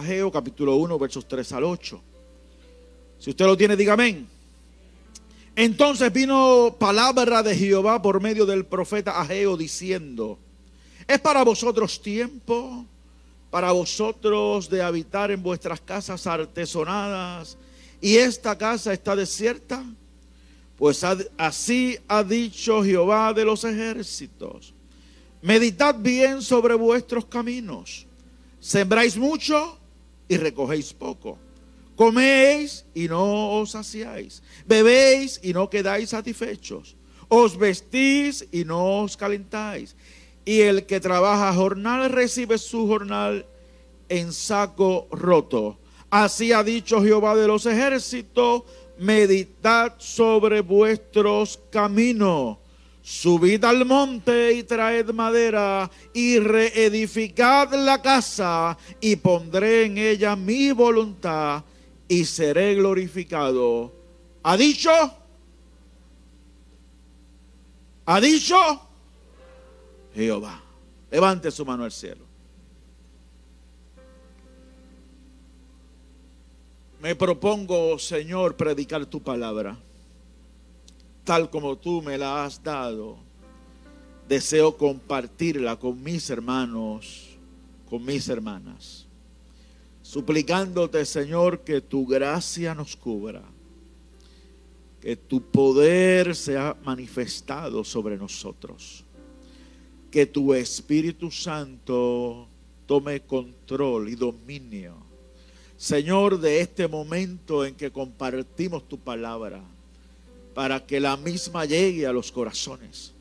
[0.00, 2.00] Ageo, capítulo 1, versos 3 al 8.
[3.18, 4.26] Si usted lo tiene, diga amén.
[5.54, 10.38] Entonces vino palabra de Jehová por medio del profeta Ageo diciendo,
[11.06, 12.86] es para vosotros tiempo,
[13.50, 17.58] para vosotros de habitar en vuestras casas artesonadas,
[18.00, 19.84] y esta casa está desierta.
[20.78, 21.04] Pues
[21.36, 24.72] así ha dicho Jehová de los ejércitos.
[25.42, 28.06] Meditad bien sobre vuestros caminos.
[28.60, 29.79] Sembráis mucho
[30.30, 31.38] y recogéis poco.
[31.96, 34.42] Coméis y no os saciáis.
[34.64, 36.96] Bebéis y no quedáis satisfechos.
[37.28, 39.96] Os vestís y no os calentáis.
[40.44, 43.44] Y el que trabaja jornal recibe su jornal
[44.08, 45.78] en saco roto.
[46.10, 48.62] Así ha dicho Jehová de los ejércitos,
[48.98, 52.58] meditad sobre vuestros caminos.
[53.10, 60.70] Subid al monte y traed madera y reedificad la casa y pondré en ella mi
[60.70, 61.64] voluntad
[62.06, 63.92] y seré glorificado.
[64.44, 64.90] ¿Ha dicho?
[68.06, 68.56] ¿Ha dicho?
[70.14, 70.62] Jehová.
[71.10, 72.24] Levante su mano al cielo.
[77.02, 79.76] Me propongo, Señor, predicar tu palabra,
[81.24, 83.18] tal como tú me la has dado.
[84.28, 87.36] Deseo compartirla con mis hermanos,
[87.88, 89.06] con mis hermanas
[90.10, 93.44] suplicándote, Señor, que tu gracia nos cubra,
[95.00, 99.04] que tu poder sea manifestado sobre nosotros,
[100.10, 102.48] que tu Espíritu Santo
[102.86, 104.96] tome control y dominio.
[105.76, 109.62] Señor, de este momento en que compartimos tu palabra,
[110.60, 113.14] para que la misma llegue a los corazones,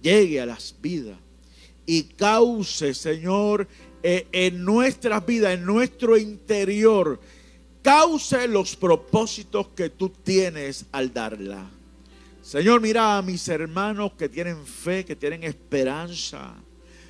[0.00, 1.18] llegue a las vidas
[1.84, 3.66] y cause, Señor,
[4.00, 7.18] eh, en nuestras vidas, en nuestro interior,
[7.82, 11.68] cause los propósitos que tú tienes al darla.
[12.42, 16.54] Señor, mira a mis hermanos que tienen fe, que tienen esperanza.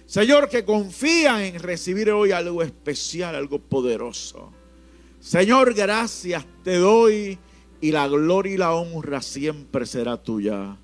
[0.07, 4.51] Señor, que confían en recibir hoy algo especial, algo poderoso.
[5.21, 7.39] Señor, gracias te doy
[7.83, 10.79] y la gloria y la honra siempre será tuya.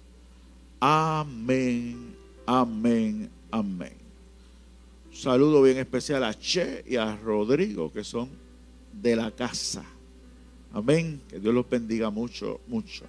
[0.80, 2.14] Amén,
[2.44, 3.98] amén, amén
[5.18, 8.28] saludo bien especial a Che y a Rodrigo, que son
[8.92, 9.84] de la casa.
[10.72, 11.20] Amén.
[11.28, 13.04] Que Dios los bendiga mucho, mucho.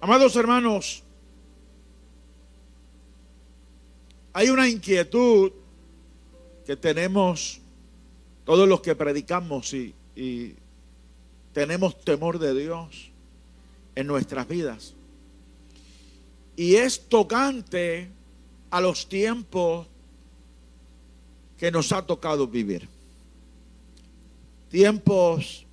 [0.00, 1.02] Amados hermanos,
[4.34, 5.50] hay una inquietud
[6.66, 7.60] que tenemos
[8.48, 10.54] todos los que predicamos y, y
[11.52, 13.10] tenemos temor de Dios
[13.94, 14.94] en nuestras vidas
[16.56, 18.08] y es tocante
[18.70, 19.86] a los tiempos
[21.58, 22.88] que nos ha tocado vivir.
[24.70, 25.66] Tiempos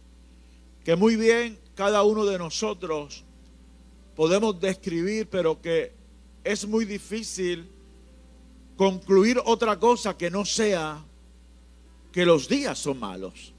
[0.83, 3.23] que muy bien cada uno de nosotros
[4.17, 5.93] podemos describir, pero que
[6.43, 7.69] es muy difícil
[8.75, 11.01] concluir otra cosa que no sea
[12.15, 13.51] que los días son malos.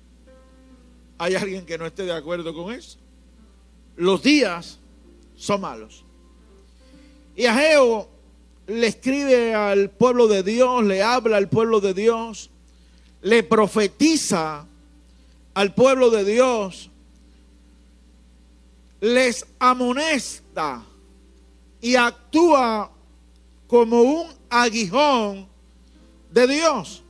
[1.18, 2.96] ¿Hay alguien que no esté de acuerdo con eso?
[3.96, 4.78] Los días
[5.36, 6.06] son malos.
[7.36, 8.08] Y Ageo
[8.66, 12.48] le escribe al pueblo de Dios, le habla al pueblo de Dios,
[13.20, 14.66] le profetiza
[15.52, 16.90] al pueblo de Dios,
[19.02, 20.82] les amonesta
[21.82, 22.90] y actúa
[23.66, 25.46] como un aguijón
[26.30, 27.02] de Dios.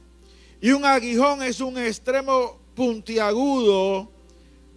[0.61, 4.11] Y un aguijón es un extremo puntiagudo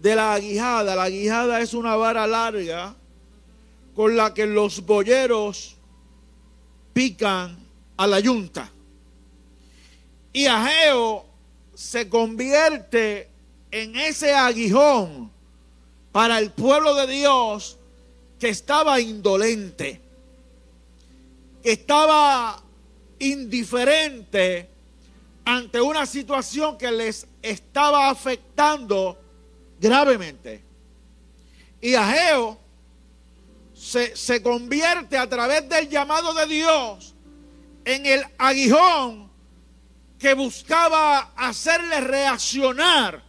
[0.02, 0.96] de la aguijada.
[0.96, 2.96] La aguijada es una vara larga
[3.96, 5.76] con la que los boyeros
[6.94, 7.58] pican
[7.98, 8.72] a la yunta.
[10.32, 11.26] Y Ageo
[11.74, 13.30] se convierte
[13.72, 15.32] en ese aguijón
[16.12, 17.78] para el pueblo de Dios
[18.40, 20.02] que estaba indolente,
[21.62, 22.62] que estaba
[23.20, 24.70] indiferente
[25.50, 29.20] ante una situación que les estaba afectando
[29.80, 30.64] gravemente.
[31.82, 32.60] Y Ageo
[33.74, 37.16] se, convierte a través del llamado de Dios
[37.84, 39.32] en el aguijón
[40.20, 43.24] que buscaba hacerle reaccionar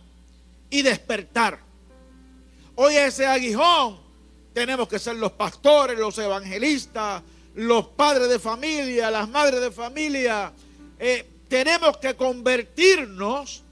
[0.68, 1.58] y despertar.
[2.74, 3.98] Hoy ese aguijón
[4.52, 7.22] tenemos que ser los pastores, los evangelistas,
[7.54, 10.52] los padres de familia, las madres de familia.
[10.98, 13.64] Eh, tenemos que convertirnos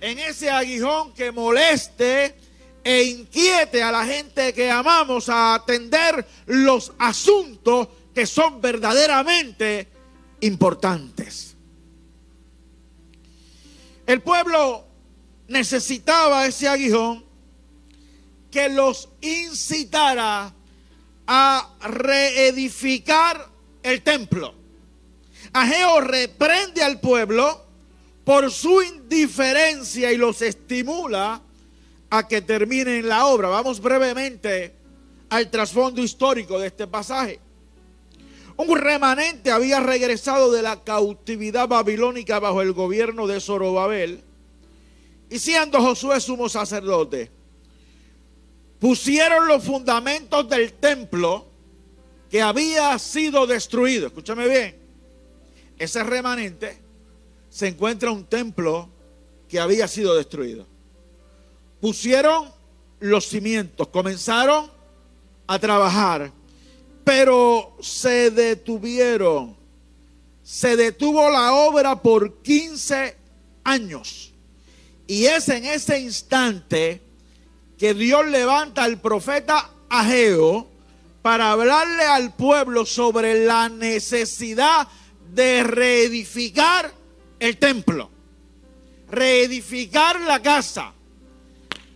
[0.00, 2.36] en ese aguijón que moleste,
[2.84, 9.88] e inquiete a la gente que amamos a atender los asuntos que son verdaderamente
[10.42, 11.56] importantes.
[14.06, 14.84] El pueblo
[15.48, 17.24] necesitaba ese aguijón
[18.50, 20.54] que los incitara
[21.26, 23.48] a reedificar
[23.82, 24.63] el templo.
[25.52, 27.64] Ageo reprende al pueblo
[28.24, 31.42] por su indiferencia y los estimula
[32.10, 33.48] a que terminen la obra.
[33.48, 34.74] Vamos brevemente
[35.28, 37.40] al trasfondo histórico de este pasaje.
[38.56, 44.22] Un remanente había regresado de la cautividad babilónica bajo el gobierno de Zorobabel
[45.28, 47.30] y siendo Josué sumo sacerdote,
[48.78, 51.46] pusieron los fundamentos del templo
[52.30, 54.06] que había sido destruido.
[54.06, 54.76] Escúchame bien,
[55.78, 56.78] ese remanente
[57.48, 58.88] se encuentra un templo
[59.48, 60.66] que había sido destruido.
[61.80, 62.50] Pusieron
[63.00, 64.70] los cimientos, comenzaron
[65.46, 66.32] a trabajar,
[67.04, 69.56] pero se detuvieron.
[70.42, 73.16] Se detuvo la obra por 15
[73.62, 74.32] años.
[75.06, 77.02] Y es en ese instante
[77.78, 80.66] que Dios levanta al profeta Ageo
[81.22, 85.03] para hablarle al pueblo sobre la necesidad de
[85.36, 86.92] reedificar
[87.38, 88.10] el templo,
[89.10, 90.92] reedificar la casa.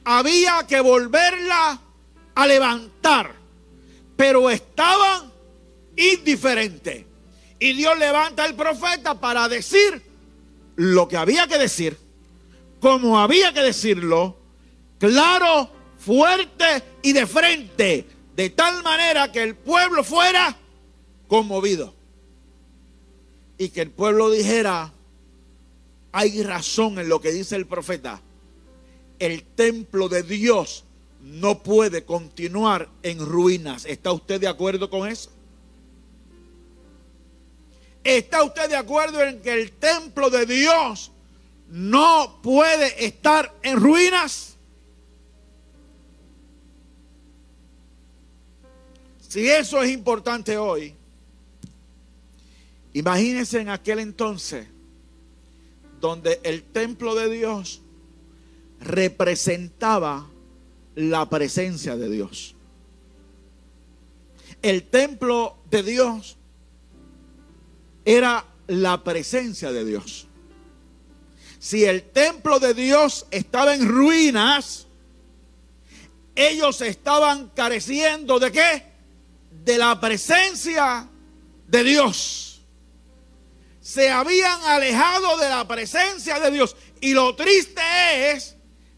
[0.04, 1.80] Había que volverla
[2.34, 3.34] a levantar,
[4.16, 5.32] pero estaban
[5.96, 7.04] indiferentes.
[7.60, 10.02] Y Dios levanta al profeta para decir
[10.76, 12.08] lo que había que decir
[12.80, 14.36] como había que decirlo,
[14.98, 20.56] claro, fuerte y de frente, de tal manera que el pueblo fuera
[21.26, 21.94] conmovido.
[23.58, 24.92] Y que el pueblo dijera,
[26.12, 28.22] hay razón en lo que dice el profeta,
[29.18, 30.84] el templo de Dios
[31.20, 33.84] no puede continuar en ruinas.
[33.84, 35.30] ¿Está usted de acuerdo con eso?
[38.04, 41.10] ¿Está usted de acuerdo en que el templo de Dios
[41.68, 44.56] no puede estar en ruinas.
[49.28, 50.94] Si eso es importante hoy,
[52.98, 54.66] imagínense en aquel entonces
[56.00, 57.82] donde el templo de Dios
[58.80, 60.28] representaba
[60.94, 62.54] la presencia de Dios.
[64.62, 66.36] El templo de Dios
[68.04, 70.28] era la presencia de Dios
[71.58, 74.86] si el templo de Dios estaba en ruinas,
[76.34, 78.84] ellos estaban careciendo de qué?
[79.64, 81.08] De la presencia
[81.66, 82.57] de Dios.
[83.88, 86.76] Se habían alejado de la presencia de Dios.
[87.00, 87.80] Y lo triste
[88.32, 88.54] es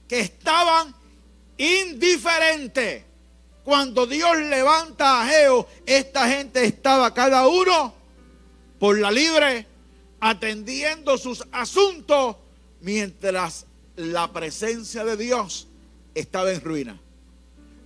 [0.09, 0.93] que estaban
[1.57, 3.05] indiferentes.
[3.63, 7.95] Cuando Dios levanta a Geo, esta gente estaba cada uno
[8.81, 9.65] por la libre
[10.19, 12.35] atendiendo sus asuntos
[12.81, 15.69] mientras la presencia de Dios
[16.17, 17.01] estaba en ruina.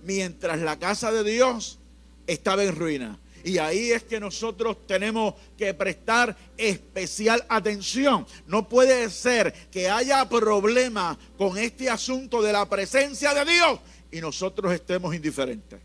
[0.03, 1.77] Mientras la casa de Dios
[2.25, 3.19] estaba en ruina.
[3.45, 8.25] Y ahí es que nosotros tenemos que prestar especial atención.
[8.47, 13.79] No puede ser que haya problema con este asunto de la presencia de Dios
[14.11, 15.79] y nosotros estemos indiferentes.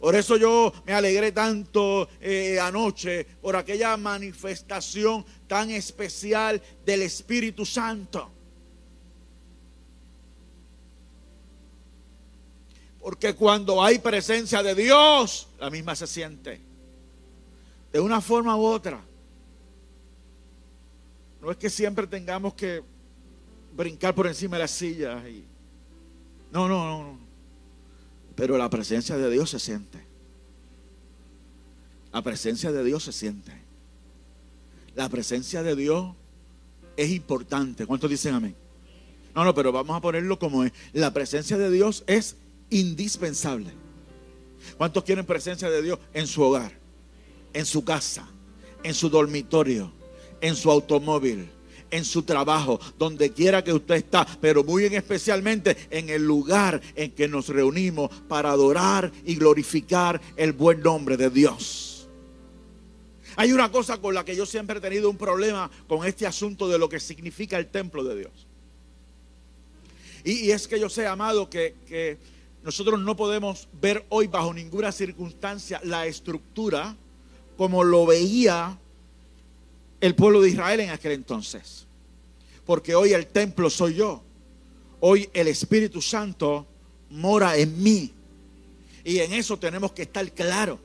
[0.00, 7.64] Por eso yo me alegré tanto eh, anoche por aquella manifestación tan especial del Espíritu
[7.64, 8.32] Santo.
[13.06, 16.60] Porque cuando hay presencia de Dios, la misma se siente.
[17.92, 19.00] De una forma u otra.
[21.40, 22.82] No es que siempre tengamos que
[23.76, 25.24] brincar por encima de las sillas.
[25.28, 25.44] Y...
[26.50, 27.18] No, no, no.
[28.34, 30.04] Pero la presencia de Dios se siente.
[32.12, 33.52] La presencia de Dios se siente.
[34.96, 36.12] La presencia de Dios
[36.96, 37.86] es importante.
[37.86, 38.56] ¿Cuántos dicen amén?
[39.32, 40.72] No, no, pero vamos a ponerlo como es.
[40.92, 42.34] La presencia de Dios es
[42.70, 43.72] indispensable.
[44.76, 46.72] ¿Cuántos quieren presencia de Dios en su hogar,
[47.52, 48.28] en su casa,
[48.82, 49.92] en su dormitorio,
[50.40, 51.48] en su automóvil,
[51.90, 57.12] en su trabajo, donde quiera que usted está, pero muy especialmente en el lugar en
[57.12, 62.08] que nos reunimos para adorar y glorificar el buen nombre de Dios.
[63.36, 66.68] Hay una cosa con la que yo siempre he tenido un problema con este asunto
[66.68, 68.46] de lo que significa el templo de Dios.
[70.24, 72.18] Y, es que yo sé, amado, que, que
[72.66, 76.96] nosotros no podemos ver hoy bajo ninguna circunstancia la estructura
[77.56, 78.76] como lo veía
[80.00, 81.86] el pueblo de Israel en aquel entonces.
[82.64, 84.20] Porque hoy el templo soy yo.
[84.98, 86.66] Hoy el Espíritu Santo
[87.10, 88.10] mora en mí.
[89.04, 90.80] Y en eso tenemos que estar claros.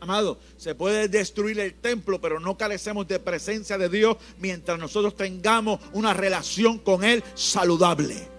[0.00, 5.14] Amado, se puede destruir el templo, pero no carecemos de presencia de Dios mientras nosotros
[5.14, 8.37] tengamos una relación con Él saludable.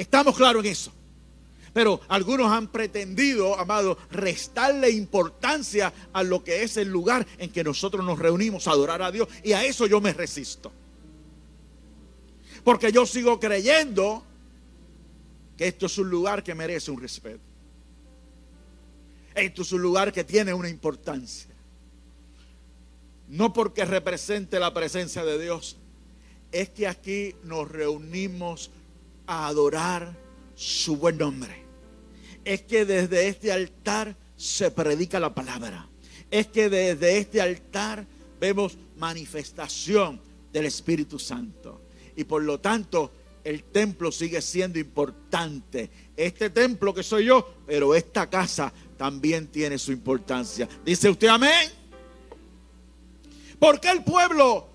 [0.00, 0.90] Estamos claros en eso.
[1.74, 7.62] Pero algunos han pretendido, amado, restarle importancia a lo que es el lugar en que
[7.62, 9.28] nosotros nos reunimos a adorar a Dios.
[9.44, 10.72] Y a eso yo me resisto.
[12.64, 14.24] Porque yo sigo creyendo
[15.58, 17.44] que esto es un lugar que merece un respeto.
[19.34, 21.54] Esto es un lugar que tiene una importancia.
[23.28, 25.76] No porque represente la presencia de Dios,
[26.52, 28.70] es que aquí nos reunimos
[29.30, 30.12] a adorar
[30.56, 31.62] su buen nombre.
[32.44, 35.88] Es que desde este altar se predica la palabra.
[36.32, 38.04] Es que desde este altar
[38.40, 40.20] vemos manifestación
[40.52, 41.80] del Espíritu Santo.
[42.16, 43.12] Y por lo tanto,
[43.44, 45.90] el templo sigue siendo importante.
[46.16, 50.68] Este templo que soy yo, pero esta casa también tiene su importancia.
[50.84, 51.70] Dice usted amén.
[53.60, 54.68] ¿Por qué el pueblo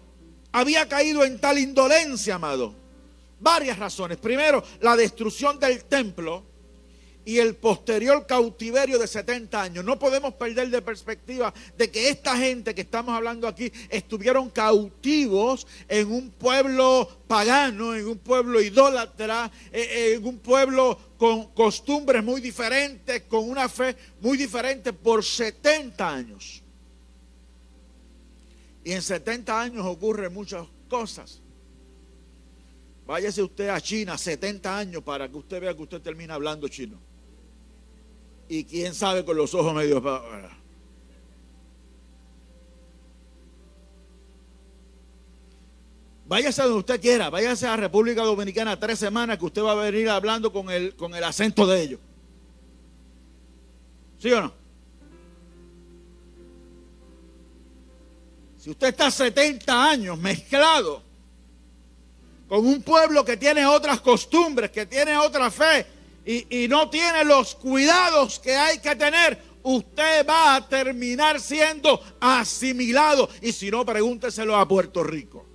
[0.53, 2.84] había caído en tal indolencia, amado?
[3.45, 4.17] Varias razones.
[4.17, 6.43] Primero, la destrucción del templo
[7.23, 9.85] y el posterior cautiverio de 70 años.
[9.85, 15.67] No podemos perder de perspectiva de que esta gente que estamos hablando aquí estuvieron cautivos
[15.87, 22.23] en un pueblo pagano, en un pueblo idólatra, eh, eh, en un pueblo con costumbres
[22.23, 26.63] muy diferentes, con una fe muy diferente por 70 años.
[28.83, 31.44] Y en 70 años ocurren muchas cosas.
[33.05, 36.99] Váyase usted a China 70 años para que usted vea que usted termina hablando chino
[38.47, 40.01] y quién sabe con los ojos medio
[46.27, 50.09] Váyase donde usted quiera, váyase a República Dominicana tres semanas que usted va a venir
[50.09, 51.99] hablando con el, con el acento de ellos.
[54.17, 54.51] ¿Sí o no?
[58.57, 61.04] Si usted está 70 años mezclado
[62.47, 65.85] con un pueblo que tiene otras costumbres, que tiene otra fe,
[66.25, 73.29] y, no tiene los cuidados que hay que tener, usted va a terminar siendo asimilado.
[73.41, 75.45] Y si no, pregúnteselo a Puerto Rico.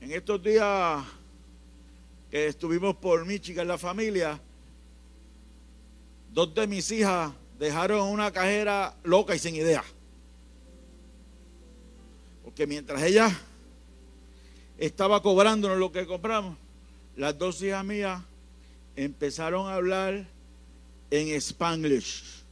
[0.00, 1.04] En estos días
[2.30, 4.38] que estuvimos por Michigan, la familia,
[6.32, 9.84] dos de mis hijas dejaron una cajera loca y sin idea
[12.54, 13.36] que mientras ella
[14.78, 16.56] estaba cobrándonos lo que compramos,
[17.16, 18.22] las dos hijas mías
[18.96, 20.26] empezaron a hablar
[21.10, 22.44] en spanglish.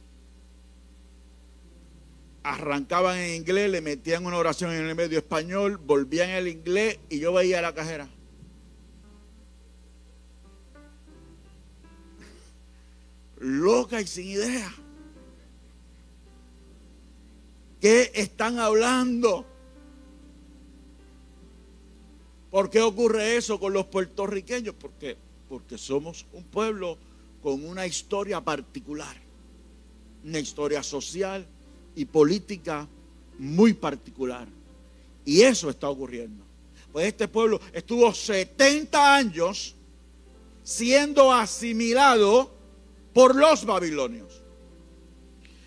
[2.43, 7.19] Arrancaban en inglés, le metían una oración en el medio español, volvían el inglés y
[7.19, 8.09] yo veía a la cajera.
[13.39, 14.73] Loca y sin idea.
[17.83, 19.45] ¿Qué están hablando?
[22.49, 24.73] ¿Por qué ocurre eso con los puertorriqueños?
[24.79, 25.17] Porque,
[25.49, 26.97] porque somos un pueblo
[27.41, 29.13] con una historia particular,
[30.23, 31.45] una historia social
[31.93, 32.87] y política
[33.37, 34.47] muy particular.
[35.25, 36.45] Y eso está ocurriendo.
[36.93, 39.75] Pues este pueblo estuvo 70 años
[40.63, 42.49] siendo asimilado
[43.13, 44.41] por los babilonios.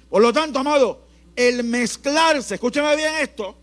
[0.09, 1.06] Por lo tanto, amado,
[1.37, 3.57] el mezclarse, escúcheme bien esto,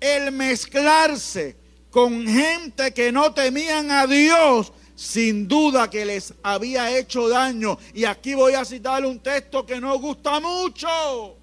[0.00, 1.56] el mezclarse
[1.90, 7.78] con gente que no temían a Dios, sin duda que les había hecho daño.
[7.94, 11.38] Y aquí voy a citar un texto que nos gusta mucho.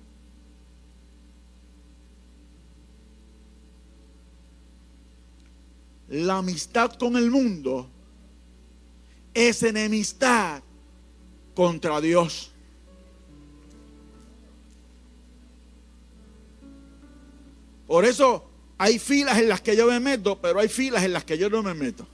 [6.10, 7.88] La amistad con el mundo
[9.34, 10.64] es enemistad
[11.54, 12.49] contra Dios.
[17.90, 21.24] Por eso hay filas en las que yo me meto, pero hay filas en las
[21.24, 22.08] que yo no me meto.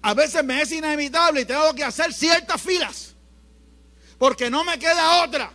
[0.00, 3.14] A veces me es inevitable y tengo que hacer ciertas filas,
[4.16, 5.52] porque no me queda otra.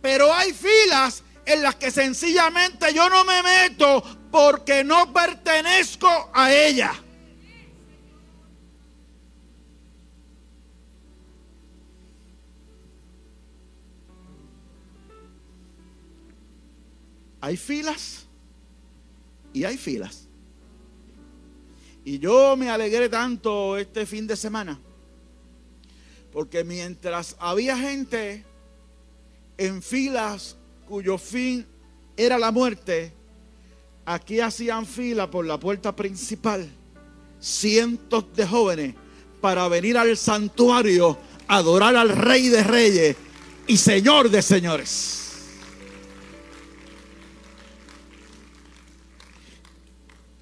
[0.00, 6.54] Pero hay filas en las que sencillamente yo no me meto porque no pertenezco a
[6.54, 6.94] ella.
[17.48, 18.26] Hay filas
[19.54, 20.28] y hay filas.
[22.04, 24.78] Y yo me alegré tanto este fin de semana,
[26.30, 28.44] porque mientras había gente
[29.56, 31.66] en filas cuyo fin
[32.18, 33.14] era la muerte,
[34.04, 36.68] aquí hacían fila por la puerta principal
[37.40, 38.94] cientos de jóvenes
[39.40, 43.16] para venir al santuario a adorar al Rey de Reyes
[43.66, 45.27] y Señor de Señores.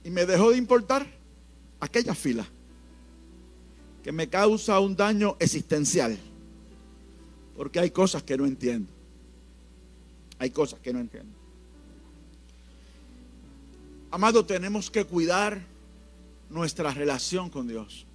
[0.07, 1.05] Y me dejó de importar
[1.81, 2.47] aquella fila
[4.05, 6.17] que me causa un daño existencial.
[7.57, 8.93] Porque hay cosas que no entiendo.
[10.39, 11.37] Hay cosas que no entiendo.
[14.13, 15.61] Amado, tenemos que cuidar
[16.51, 18.07] nuestra relación con Dios.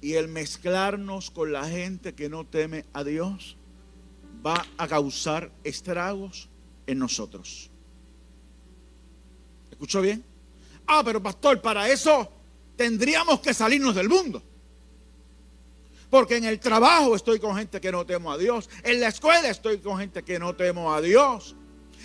[0.00, 3.56] Y el mezclarnos con la gente que no teme a Dios
[4.46, 6.48] va a causar estragos
[6.86, 7.72] en nosotros.
[9.72, 10.33] ¿Escuchó bien?
[10.86, 12.30] Ah, pero pastor, para eso
[12.76, 14.42] tendríamos que salirnos del mundo.
[16.10, 18.68] Porque en el trabajo estoy con gente que no temo a Dios.
[18.82, 21.56] En la escuela estoy con gente que no temo a Dios.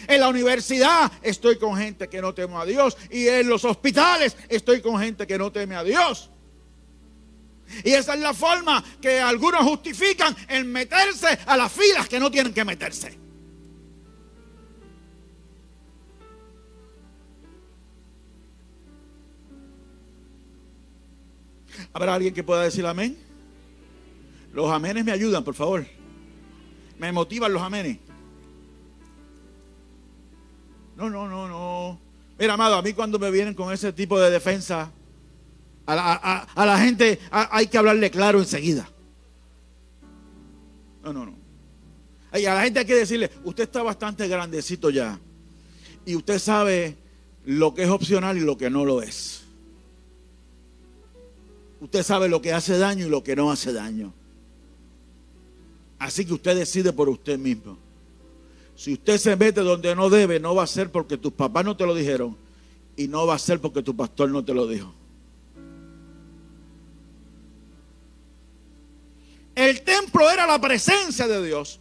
[0.07, 2.97] En la universidad estoy con gente que no temo a Dios.
[3.11, 6.31] Y en los hospitales estoy con gente que no teme a Dios.
[7.83, 12.31] Y esa es la forma que algunos justifican en meterse a las filas que no
[12.31, 13.28] tienen que meterse.
[21.93, 23.17] ¿Habrá alguien que pueda decir amén?
[24.53, 25.85] Los amenes me ayudan, por favor.
[26.97, 27.97] Me motivan los amenes.
[30.95, 31.99] No, no, no, no.
[32.37, 34.91] Mira, amado, a mí cuando me vienen con ese tipo de defensa,
[35.85, 38.89] a la, gente hay que hablarle claro enseguida.
[41.03, 41.35] No, no, no.
[42.31, 45.19] a la gente hay que decirle, usted está bastante grandecito ya.
[46.05, 46.97] Y usted sabe
[47.45, 49.38] lo que es opcional y lo que no lo es.
[51.79, 54.13] Usted sabe lo que hace daño y lo que no hace daño.
[55.97, 57.77] Así que usted decide por usted mismo.
[58.75, 61.75] Si usted se mete donde no debe, no va a ser porque tus papás no
[61.75, 62.37] te lo dijeron
[62.95, 64.93] y no va a ser porque tu pastor no te lo dijo.
[69.55, 71.79] El templo era la presencia de Dios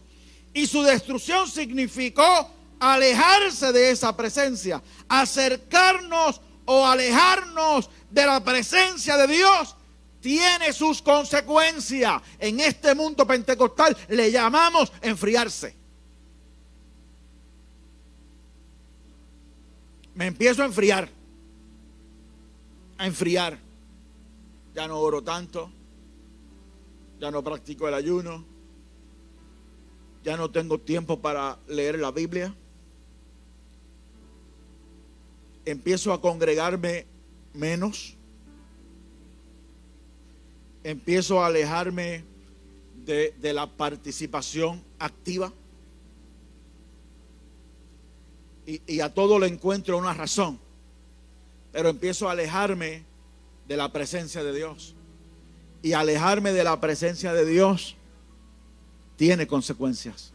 [0.53, 9.27] y su destrucción significó alejarse de esa presencia, acercarnos o alejarnos de la presencia de
[9.27, 9.75] Dios
[10.21, 12.21] tiene sus consecuencias.
[12.39, 15.75] En este mundo pentecostal le llamamos enfriarse.
[20.15, 21.09] Me empiezo a enfriar.
[22.97, 23.57] A enfriar.
[24.75, 25.71] Ya no oro tanto.
[27.19, 28.45] Ya no practico el ayuno.
[30.23, 32.53] Ya no tengo tiempo para leer la Biblia.
[35.63, 37.05] Empiezo a congregarme
[37.53, 38.18] menos
[40.83, 42.23] empiezo a alejarme
[43.05, 45.51] de, la participación activa.
[48.65, 50.59] Y, y, a todo le encuentro una razón.
[51.71, 53.03] Pero empiezo a alejarme
[53.67, 54.95] de la presencia de Dios.
[55.81, 57.95] Y alejarme de la presencia de Dios
[59.15, 60.33] tiene consecuencias.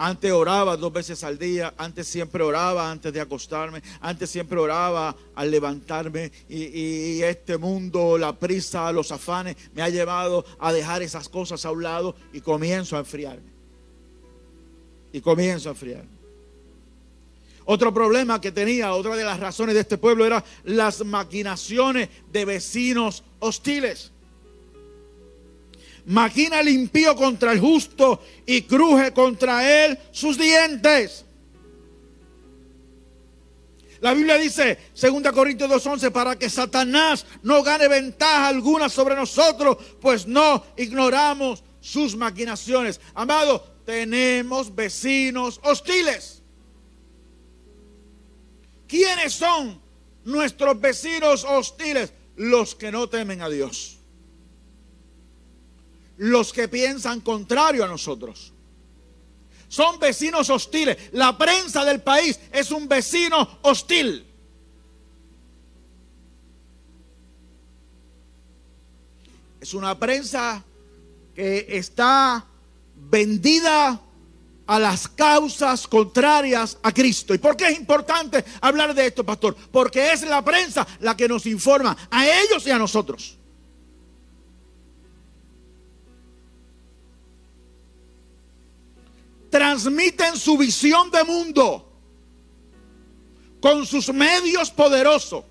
[0.00, 5.16] Antes oraba dos veces al día, antes siempre oraba antes de acostarme, antes siempre oraba
[5.34, 11.28] al levantarme y, este mundo, la prisa, los afanes me ha llevado a dejar esas
[11.28, 13.50] cosas a un lado y comienzo a enfriarme.
[15.12, 16.18] Y comienzo a enfriarme.
[17.64, 22.44] Otro problema que tenía, otra de las razones de este pueblo era las maquinaciones de
[22.44, 24.12] vecinos hostiles.
[26.08, 31.26] Maquina el impío contra el justo y cruje contra él sus dientes.
[34.00, 39.76] La Biblia dice, 2 Corintios 2.11, para que Satanás no gane ventaja alguna sobre nosotros,
[40.00, 43.02] pues no ignoramos sus maquinaciones.
[43.12, 46.42] Amado, tenemos vecinos hostiles.
[48.86, 49.78] ¿Quiénes son
[50.24, 52.14] nuestros vecinos hostiles?
[52.36, 53.97] Los que no temen a Dios
[56.18, 58.52] los que piensan contrario a nosotros.
[59.68, 60.96] Son vecinos hostiles.
[61.12, 64.26] La prensa del país es un vecino hostil.
[69.60, 70.62] Es una prensa
[71.34, 72.44] que está
[72.94, 74.00] vendida
[74.66, 77.34] a las causas contrarias a Cristo.
[77.34, 79.56] ¿Y por qué es importante hablar de esto, pastor?
[79.70, 83.37] Porque es la prensa la que nos informa a ellos y a nosotros.
[89.50, 91.84] Transmiten su visión de mundo
[93.60, 95.44] con sus medios poderosos.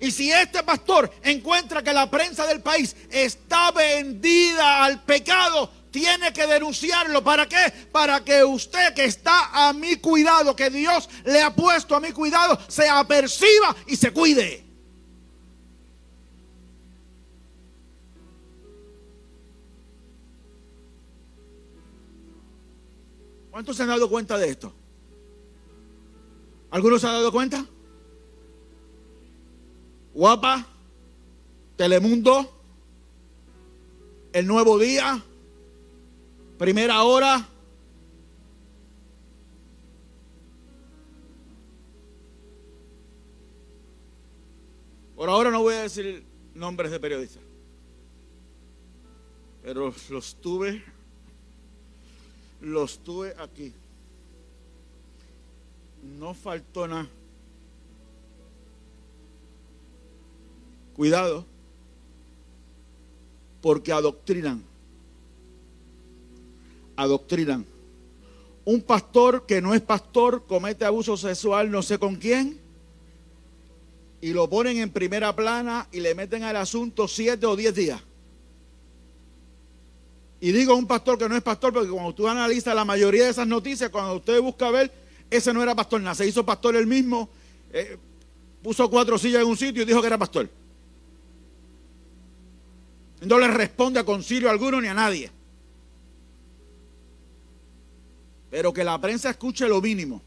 [0.00, 6.32] Y si este pastor encuentra que la prensa del país está vendida al pecado, tiene
[6.32, 7.24] que denunciarlo.
[7.24, 7.72] ¿Para qué?
[7.90, 12.12] Para que usted que está a mi cuidado, que Dios le ha puesto a mi
[12.12, 14.65] cuidado, se aperciba y se cuide.
[23.56, 24.70] ¿Cuántos se han dado cuenta de esto?
[26.68, 27.64] ¿Algunos se han dado cuenta?
[30.12, 30.66] Guapa,
[31.74, 32.52] Telemundo,
[34.34, 35.24] El Nuevo Día,
[36.58, 37.48] Primera Hora.
[45.14, 47.42] Por ahora no voy a decir nombres de periodistas,
[49.62, 50.95] pero los tuve
[52.66, 53.72] los tuve aquí.
[56.02, 57.08] No faltó nada.
[60.94, 61.44] Cuidado,
[63.60, 64.62] porque adoctrinan.
[66.96, 67.64] Adoctrinan.
[68.64, 72.58] Un pastor que no es pastor comete abuso sexual no sé con quién
[74.20, 78.00] y lo ponen en primera plana y le meten al asunto siete o diez días.
[80.40, 83.30] Y digo un pastor que no es pastor, porque cuando tú analizas la mayoría de
[83.30, 84.92] esas noticias, cuando usted busca ver,
[85.30, 87.28] ese no era pastor, nada, se hizo pastor él mismo,
[87.72, 87.96] eh,
[88.62, 90.48] puso cuatro sillas en un sitio y dijo que era pastor.
[93.22, 95.30] No le responde a concilio alguno ni a nadie.
[98.50, 100.22] Pero que la prensa escuche lo mínimo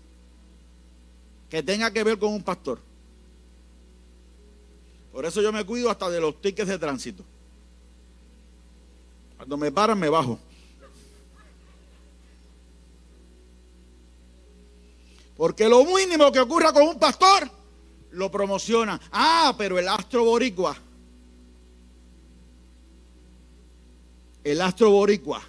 [1.50, 2.80] que tenga que ver con un pastor.
[5.12, 7.24] Por eso yo me cuido hasta de los tickets de tránsito.
[9.40, 10.38] Cuando me paran, me bajo.
[15.38, 17.50] Porque lo mínimo que ocurra con un pastor,
[18.12, 19.00] lo promociona.
[19.14, 20.76] Ah, pero el astro boricua.
[24.44, 25.42] El astro boricua.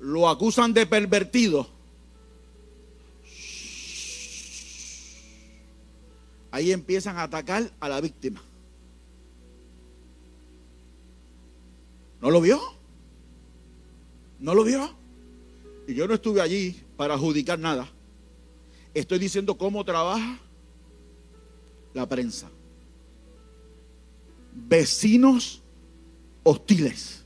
[0.00, 1.70] Lo acusan de pervertido.
[6.50, 8.42] Ahí empiezan a atacar a la víctima.
[12.20, 12.60] ¿No lo vio?
[14.38, 14.90] ¿No lo vio?
[15.86, 17.88] Y yo no estuve allí para adjudicar nada.
[18.94, 20.38] Estoy diciendo cómo trabaja
[21.94, 22.50] la prensa.
[24.54, 25.62] Vecinos
[26.42, 27.24] hostiles.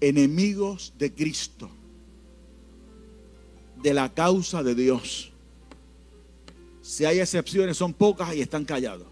[0.00, 1.70] Enemigos de Cristo.
[3.82, 5.32] De la causa de Dios.
[6.82, 9.11] Si hay excepciones, son pocas y están callados.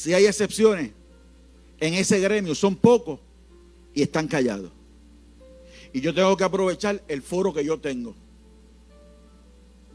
[0.00, 0.92] Si hay excepciones
[1.78, 3.20] en ese gremio, son pocos
[3.92, 4.72] y están callados.
[5.92, 8.14] Y yo tengo que aprovechar el foro que yo tengo.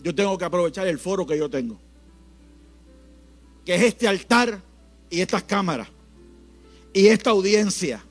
[0.04, 1.80] Yo tengo que aprovechar el foro que yo tengo.
[3.66, 4.62] Que es este altar
[5.10, 5.88] y estas cámaras.
[6.94, 8.04] Y esta audiencia.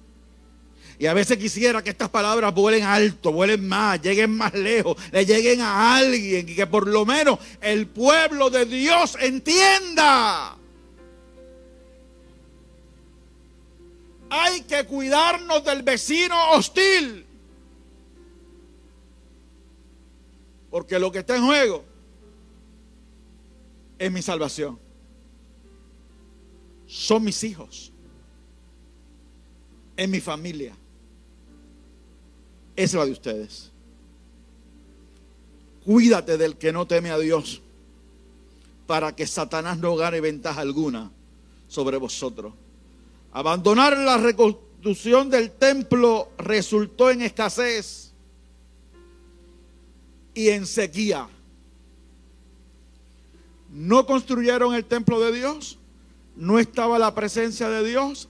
[0.99, 5.25] Y a veces quisiera que estas palabras vuelen alto, vuelen más, lleguen más lejos, le
[5.25, 10.59] lleguen a alguien y que por lo menos el pueblo de Dios entienda
[14.35, 17.25] hay que cuidarnos del vecino hostil.
[20.71, 21.85] Porque lo que está en juego
[23.97, 24.79] es mi salvación.
[26.87, 27.93] Son mis hijos.
[29.97, 30.77] Es mi familia.
[32.75, 33.71] Es la de ustedes.
[35.85, 37.63] Cuídate del que no teme a Dios
[38.89, 41.13] para que Satanás no gane ventaja alguna
[41.69, 42.53] sobre vosotros.
[43.35, 48.13] Abandonar la reconstrucción del templo resultó en escasez
[50.35, 51.29] y en sequía.
[53.71, 55.81] No construyeron el templo de Dios,
[56.37, 58.29] no estaba la presencia de Dios,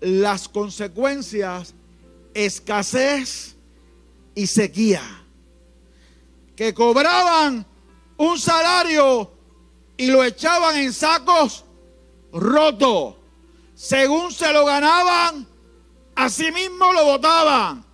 [0.00, 1.74] las consecuencias,
[2.32, 3.56] escasez
[4.36, 5.02] y sequía.
[6.54, 7.66] Que cobraban
[8.16, 9.32] un salario
[9.96, 11.64] y lo echaban en sacos
[12.30, 13.17] rotos
[13.78, 15.46] según se lo ganaban,
[16.16, 17.84] así mismo lo votaban.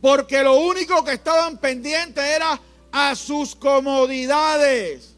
[0.00, 5.16] Porque lo único que estaban pendientes era a sus comodidades,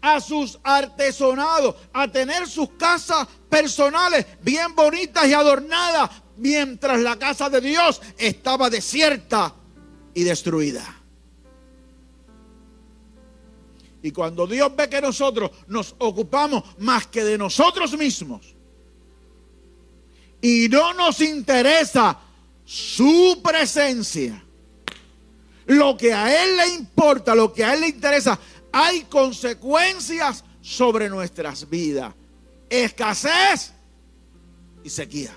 [0.00, 7.50] a sus artesonados, a tener sus casas personales bien bonitas y adornadas, mientras la casa
[7.50, 9.52] de Dios estaba desierta
[10.14, 10.94] y destruida.
[14.00, 18.54] Y cuando Dios ve que nosotros nos ocupamos más que de nosotros mismos,
[20.40, 22.18] y no nos interesa
[22.64, 24.42] su presencia,
[25.66, 28.38] lo que a Él le importa, lo que a Él le interesa,
[28.72, 32.14] hay consecuencias sobre nuestras vidas.
[32.68, 33.72] Escasez
[34.84, 35.34] y sequía.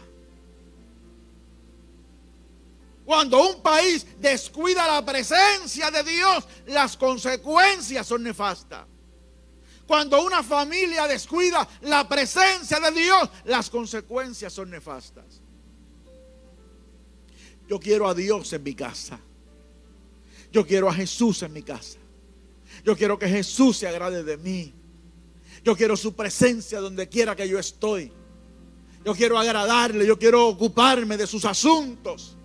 [3.05, 8.85] Cuando un país descuida la presencia de Dios, las consecuencias son nefastas.
[9.91, 15.41] Cuando una familia descuida la presencia de Dios, las consecuencias son nefastas.
[17.67, 19.19] Yo quiero a Dios en mi casa.
[20.49, 21.99] Yo quiero a Jesús en mi casa.
[22.85, 24.73] Yo quiero que Jesús se agrade de mí.
[25.61, 28.13] Yo quiero su presencia donde quiera que yo estoy.
[29.03, 32.37] Yo quiero agradarle, yo quiero ocuparme de sus asuntos.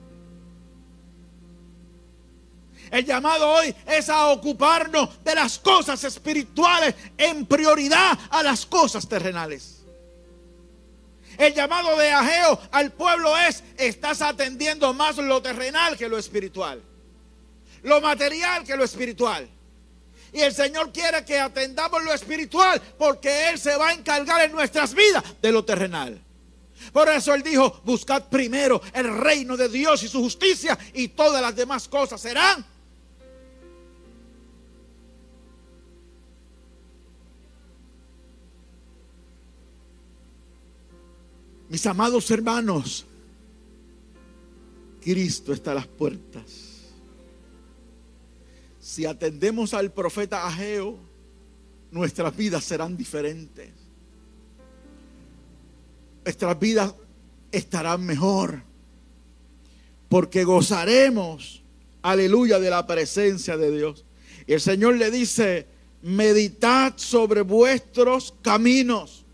[2.91, 9.09] El llamado hoy es a ocuparnos de las cosas espirituales en prioridad a las cosas
[9.09, 9.85] terrenales.
[11.37, 16.83] El llamado de Ageo al pueblo es, estás atendiendo más lo terrenal que lo espiritual.
[17.83, 19.49] Lo material que lo espiritual.
[20.33, 24.53] Y el Señor quiere que atendamos lo espiritual porque Él se va a encargar en
[24.53, 26.21] nuestras vidas de lo terrenal.
[26.93, 31.43] Por eso Él dijo, buscad primero el reino de Dios y su justicia y todas
[31.43, 32.65] las demás cosas serán
[41.77, 43.05] Mis amados hermanos,
[45.03, 46.87] Cristo está a las puertas.
[48.81, 50.97] Si atendemos al profeta Ageo,
[51.91, 53.69] nuestras vidas serán diferentes.
[56.25, 56.95] Nuestras vidas
[57.53, 58.63] estarán mejor.
[60.09, 61.63] Porque gozaremos,
[62.01, 64.07] aleluya, de la presencia de Dios.
[64.47, 65.67] Y el Señor le dice,
[66.01, 69.26] meditad sobre vuestros caminos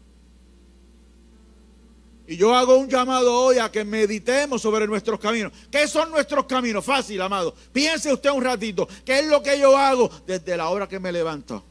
[2.27, 5.53] y yo hago un llamado hoy a que meditemos sobre nuestros caminos.
[5.71, 6.85] ¿Qué son nuestros caminos?
[6.85, 7.55] Fácil, amado.
[7.73, 8.89] Piense usted un ratito.
[9.05, 11.65] ¿Qué es lo que yo hago desde la hora que me levanto?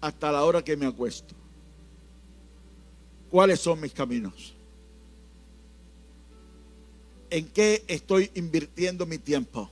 [0.00, 1.34] Hasta la hora que me acuesto.
[3.30, 4.54] ¿Cuáles son mis caminos?
[7.30, 9.70] ¿En qué estoy invirtiendo mi tiempo?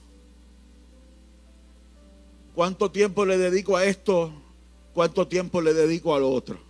[2.55, 4.33] ¿Cuánto tiempo le dedico a esto?
[4.95, 6.67] ¿Cuánto tiempo le dedico a lo otro?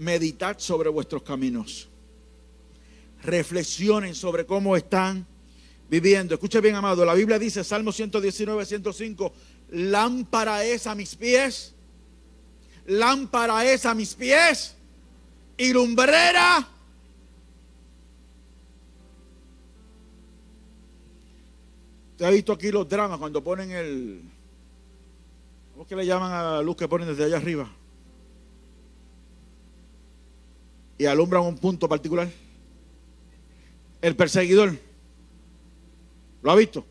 [0.00, 1.88] Meditad sobre vuestros caminos.
[3.22, 5.26] Reflexionen sobre cómo están
[5.88, 6.34] viviendo.
[6.34, 7.04] Escuche bien, amado.
[7.04, 9.32] La Biblia dice, Salmo 119, 105,
[9.72, 11.74] lámpara es a mis pies,
[12.86, 14.74] lámpara es a mis pies
[15.58, 16.66] y lumbrera.
[22.16, 24.22] ¿Te ha visto aquí los dramas cuando ponen el...
[25.72, 27.70] ¿Cómo que le llaman a la luz que ponen desde allá arriba?
[31.00, 32.30] Y alumbran un punto particular.
[34.02, 34.76] El perseguidor,
[36.42, 36.84] ¿lo ha visto?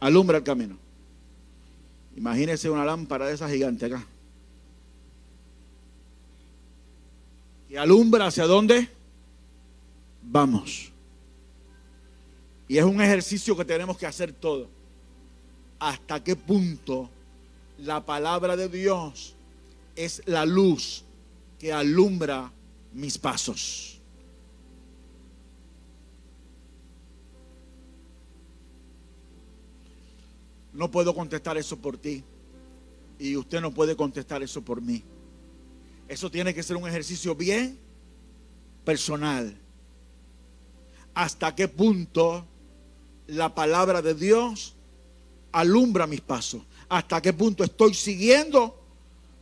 [0.00, 0.78] Alumbra el camino.
[2.16, 4.06] Imagínese una lámpara de esa gigante acá.
[7.68, 8.88] Y alumbra hacia dónde
[10.22, 10.90] vamos.
[12.66, 14.70] Y es un ejercicio que tenemos que hacer todo.
[15.78, 17.10] ¿Hasta qué punto
[17.76, 19.36] la palabra de Dios
[19.96, 21.04] es la luz
[21.58, 22.52] que alumbra
[22.92, 24.00] mis pasos.
[30.72, 32.24] No puedo contestar eso por ti
[33.18, 35.02] y usted no puede contestar eso por mí.
[36.08, 37.78] Eso tiene que ser un ejercicio bien
[38.84, 39.56] personal.
[41.14, 42.46] ¿Hasta qué punto
[43.26, 44.74] la palabra de Dios
[45.52, 46.62] alumbra mis pasos?
[46.88, 48.79] ¿Hasta qué punto estoy siguiendo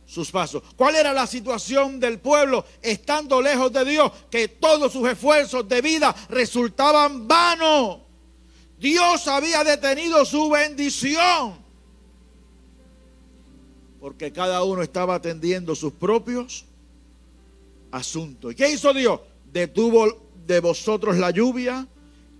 [0.09, 0.63] sus pasos.
[0.75, 4.11] ¿Cuál era la situación del pueblo estando lejos de Dios?
[4.31, 7.99] Que todos sus esfuerzos de vida resultaban vanos.
[8.79, 11.59] Dios había detenido su bendición.
[13.99, 16.65] Porque cada uno estaba atendiendo sus propios
[17.91, 18.53] asuntos.
[18.53, 19.19] ¿Y qué hizo Dios?
[19.51, 21.87] Detuvo de vosotros la lluvia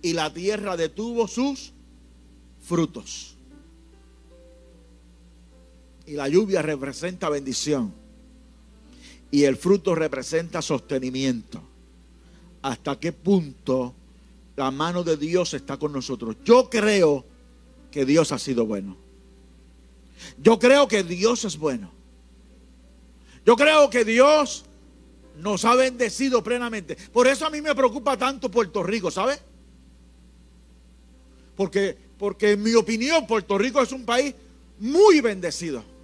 [0.02, 1.72] y la tierra detuvo sus
[2.60, 3.29] frutos.
[6.10, 7.94] Y la lluvia representa bendición.
[9.30, 11.62] Y el fruto representa sostenimiento.
[12.62, 13.94] ¿Hasta qué punto
[14.56, 16.34] la mano de Dios está con nosotros?
[16.44, 17.24] Yo creo
[17.92, 18.96] que Dios ha sido bueno.
[20.42, 21.92] Yo creo que Dios es bueno.
[23.46, 24.64] Yo creo que Dios
[25.38, 26.96] nos ha bendecido plenamente.
[27.12, 29.38] Por eso a mí me preocupa tanto Puerto Rico, ¿sabe?
[31.54, 34.34] Porque, porque en mi opinión Puerto Rico es un país
[34.80, 35.99] muy bendecido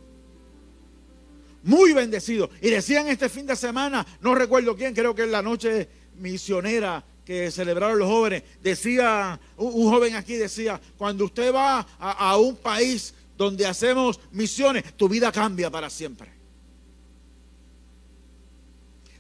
[1.67, 2.49] muy bendecido.
[2.61, 7.05] Y decían este fin de semana, no recuerdo quién, creo que es la noche misionera
[7.25, 13.13] que celebraron los jóvenes, decía, un, joven aquí decía, cuando usted va a, un país
[13.37, 16.31] donde hacemos misiones, tu vida cambia para siempre.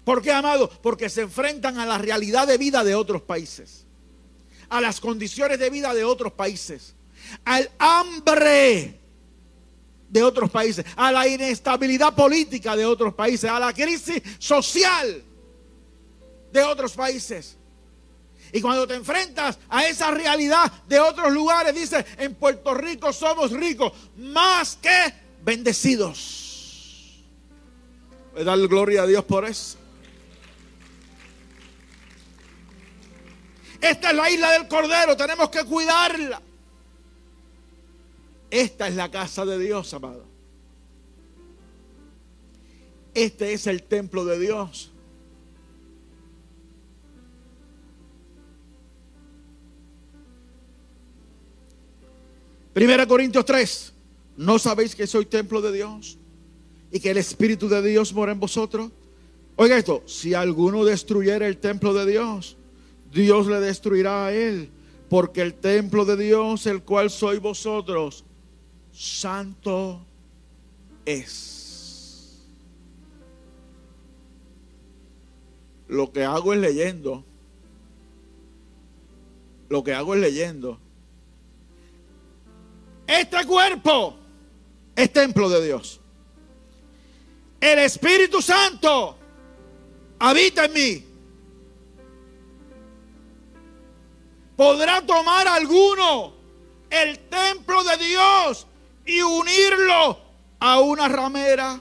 [0.05, 0.71] ¿Por qué, amado?
[0.71, 3.85] Porque se enfrentan a la realidad de vida de otros países,
[4.69, 6.95] a las condiciones de vida de otros países,
[7.45, 9.01] al hambre
[10.09, 15.23] de otros países, a la inestabilidad política de otros países, a la crisis social
[16.53, 17.57] de otros países.
[18.53, 23.51] Y cuando te enfrentas a esa realidad de otros lugares, dice, en Puerto Rico somos
[23.51, 27.25] ricos, más que bendecidos.
[28.33, 29.79] Voy a darle gloria a Dios por eso.
[33.81, 36.41] Esta es la isla del Cordero, tenemos que cuidarla.
[38.51, 40.25] Esta es la casa de Dios, amado.
[43.15, 44.93] Este es el templo de Dios.
[52.77, 53.93] Primera Corintios 3.
[54.37, 56.19] ¿No sabéis que soy templo de Dios?
[56.93, 58.93] Y que el Espíritu de Dios mora en vosotros.
[59.57, 62.59] Oiga esto, si alguno destruyera el templo de Dios,
[63.11, 64.69] Dios le destruirá a él.
[65.09, 68.26] Porque el templo de Dios, el cual soy vosotros,
[68.97, 70.01] santo
[71.05, 72.47] es.
[75.89, 77.25] Lo que hago es leyendo.
[79.69, 80.81] Lo que hago es leyendo.
[83.07, 84.17] Este cuerpo
[84.97, 86.01] es templo de Dios.
[87.61, 89.17] El Espíritu Santo
[90.19, 91.05] habita en mí.
[94.57, 96.33] ¿Podrá tomar alguno
[96.89, 98.67] el templo de Dios
[99.07, 100.21] y unirlo
[100.59, 101.81] a una ramera.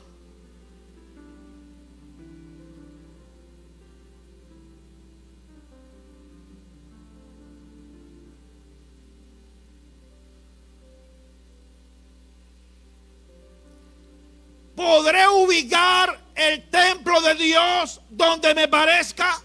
[14.76, 19.42] ¿Podré ubicar el templo de Dios donde me parezca?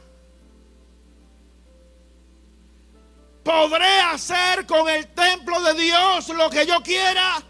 [3.43, 7.43] ¿Podré hacer con el templo de Dios lo que yo quiera?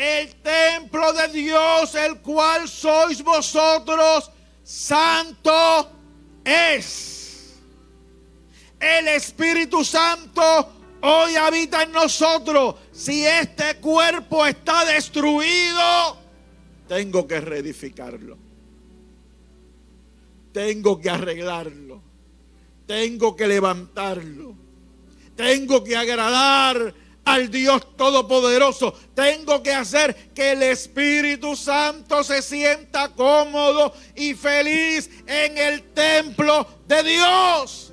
[0.00, 4.30] El templo de Dios, el cual sois vosotros,
[4.64, 5.90] santo
[6.42, 7.58] es.
[8.80, 12.76] El Espíritu Santo hoy habita en nosotros.
[12.92, 16.16] Si este cuerpo está destruido,
[16.88, 18.38] tengo que reedificarlo.
[20.50, 22.00] Tengo que arreglarlo.
[22.86, 24.54] Tengo que levantarlo.
[25.36, 26.94] Tengo que agradar
[27.30, 28.92] al Dios Todopoderoso.
[29.14, 36.66] Tengo que hacer que el Espíritu Santo se sienta cómodo y feliz en el templo
[36.88, 37.92] de Dios.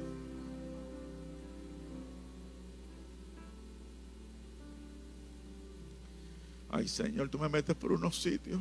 [6.70, 8.60] Ay Señor, tú me metes por unos sitios.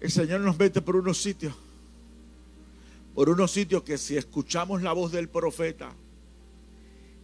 [0.00, 1.54] El Señor nos mete por unos sitios
[3.14, 5.92] por unos sitios que si escuchamos la voz del profeta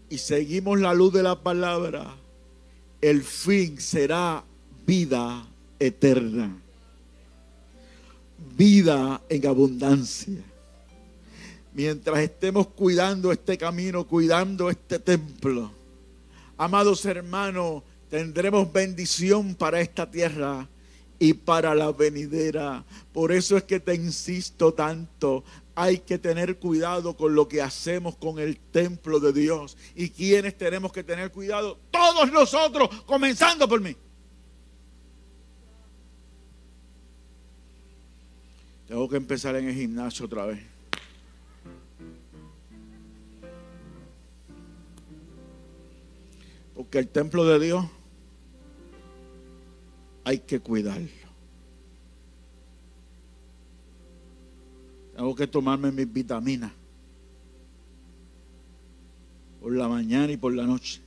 [0.09, 2.15] y seguimos la luz de la palabra,
[3.01, 4.45] el fin será
[4.87, 5.47] vida
[5.79, 6.57] eterna.
[8.57, 10.43] Vida en abundancia.
[11.73, 15.71] Mientras estemos cuidando este camino, cuidando este templo,
[16.57, 20.69] amados hermanos, tendremos bendición para esta tierra
[21.19, 22.85] y para la venidera.
[23.13, 25.45] Por eso es que te insisto tanto
[25.81, 29.79] hay que tener cuidado con lo que hacemos con el templo de Dios.
[29.95, 31.79] ¿Y quiénes tenemos que tener cuidado?
[31.91, 33.97] Todos nosotros, comenzando por mí.
[38.87, 40.61] Tengo que empezar en el gimnasio otra vez.
[46.75, 47.87] Porque el templo de Dios
[50.25, 51.20] hay que cuidarlo.
[55.21, 56.73] Tengo que tomarme mis vitaminas.
[59.61, 61.03] Por la mañana y por la noche.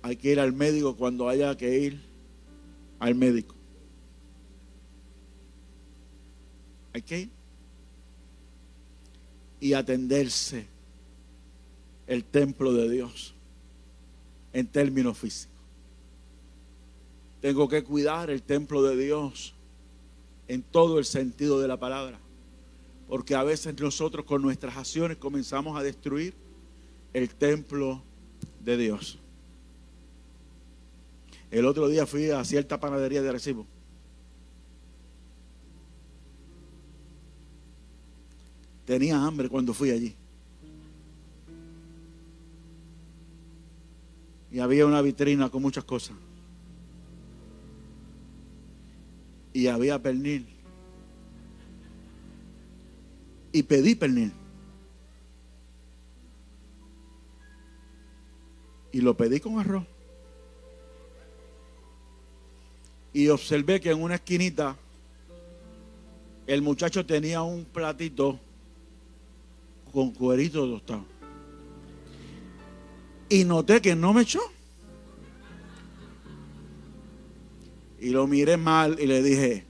[0.00, 2.00] Hay que ir al médico cuando haya que ir
[2.98, 3.54] al médico.
[6.94, 7.30] Hay que ir.
[9.60, 10.66] Y atenderse
[12.06, 13.34] el templo de Dios
[14.54, 15.60] en términos físicos.
[17.42, 19.54] Tengo que cuidar el templo de Dios
[20.48, 22.18] en todo el sentido de la palabra.
[23.08, 26.34] Porque a veces nosotros con nuestras acciones comenzamos a destruir
[27.12, 28.02] el templo
[28.60, 29.18] de Dios.
[31.50, 33.66] El otro día fui a cierta panadería de Recibo.
[38.84, 40.14] Tenía hambre cuando fui allí.
[44.50, 46.16] Y había una vitrina con muchas cosas.
[49.54, 50.46] Y había pernil.
[53.52, 54.32] Y pedí pernil.
[58.92, 59.86] Y lo pedí con arroz.
[63.14, 64.76] Y observé que en una esquinita
[66.46, 68.38] el muchacho tenía un platito
[69.92, 71.04] con cuerito tostado.
[73.28, 74.40] Y noté que no me echó.
[78.04, 79.64] Y lo miré mal y le dije,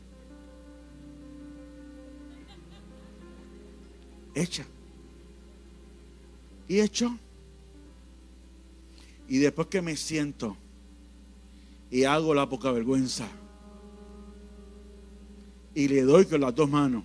[4.34, 4.66] echa.
[6.66, 7.16] Y echó.
[9.28, 10.56] Y después que me siento
[11.92, 13.28] y hago la poca vergüenza
[15.72, 17.04] y le doy con las dos manos,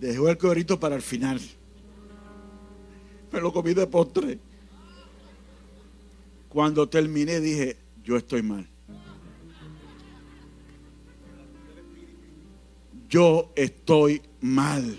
[0.00, 1.40] dejó el cuerito para el final.
[3.32, 4.38] Me lo comí de postre.
[6.48, 8.64] Cuando terminé dije, yo estoy mal.
[13.08, 14.96] Yo estoy mal.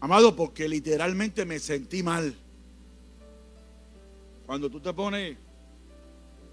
[0.00, 2.34] Amado, porque literalmente me sentí mal.
[4.46, 5.36] Cuando tú te pones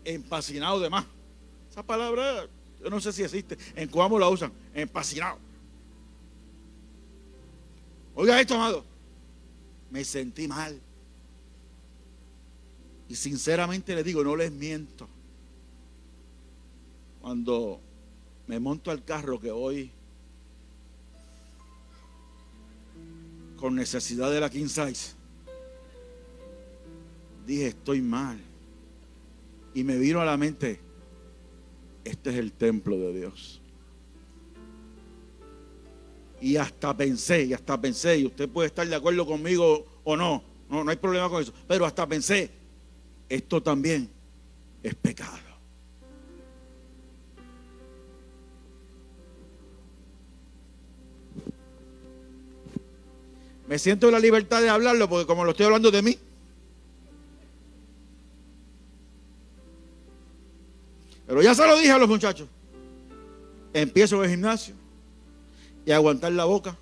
[0.04, 1.06] empacinado de más.
[1.72, 2.50] Esa palabra,
[2.84, 3.58] yo no sé si existe.
[3.78, 4.52] En cómo la usan.
[4.74, 5.38] Empacinado.
[8.14, 8.84] Oiga esto, amado.
[9.90, 10.82] Me sentí mal.
[13.10, 15.08] Y sinceramente le digo, no les miento.
[17.22, 17.80] Cuando
[18.48, 19.92] me monto al carro que hoy
[23.58, 25.14] con necesidad de la King Size,
[27.46, 28.38] dije, estoy mal.
[29.74, 30.80] Y me vino a la mente,
[32.04, 33.62] este es el templo de Dios.
[36.42, 40.44] Y hasta pensé, y hasta pensé, y usted puede estar de acuerdo conmigo o no,
[40.70, 42.52] no, no hay problema con eso, pero hasta pensé,
[43.30, 44.10] esto también
[44.82, 45.44] es pecado.
[53.68, 56.18] Me siento en la libertad de hablarlo porque como lo estoy hablando de mí.
[61.26, 62.48] Pero ya se lo dije a los muchachos.
[63.74, 64.76] Empiezo en el gimnasio
[65.86, 66.78] y aguantar la boca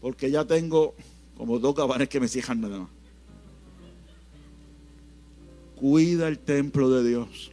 [0.00, 0.94] porque ya tengo
[1.36, 3.01] como dos cabanes que me cierran nada más.
[5.82, 7.50] Cuida el templo de Dios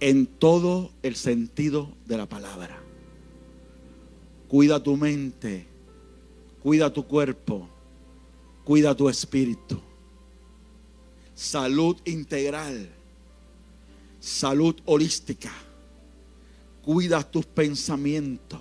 [0.00, 2.82] en todo el sentido de la palabra.
[4.48, 5.64] Cuida tu mente,
[6.60, 7.68] cuida tu cuerpo,
[8.64, 9.80] cuida tu espíritu.
[11.36, 12.88] Salud integral,
[14.18, 15.52] salud holística.
[16.82, 18.58] Cuida tus pensamientos.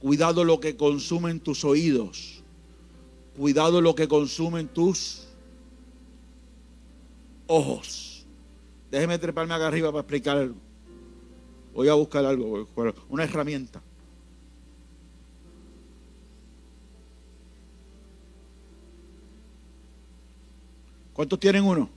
[0.00, 2.42] Cuidado lo que consumen tus oídos.
[3.36, 5.27] Cuidado lo que consumen tus
[7.48, 8.24] ojos.
[8.90, 10.54] Déjeme treparme acá arriba para explicar algo.
[11.74, 12.68] Voy a buscar algo,
[13.08, 13.82] una herramienta.
[21.12, 21.90] ¿Cuántos tienen uno?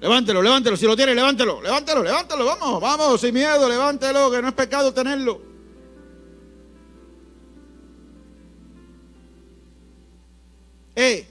[0.00, 0.76] Levántelo, levántelo.
[0.76, 2.44] Si lo tiene, levántelo, levántelo, levántelo.
[2.44, 5.40] Vamos, vamos, sin miedo, levántelo, que no es pecado tenerlo.
[10.94, 11.29] Eh,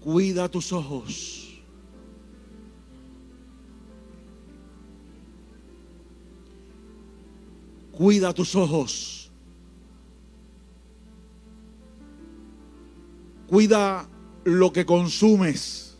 [0.00, 1.62] Cuida tus ojos.
[7.92, 9.30] Cuida tus ojos.
[13.46, 14.08] Cuida
[14.44, 15.98] lo que consumes.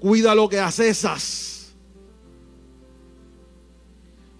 [0.00, 1.74] Cuida lo que accesas.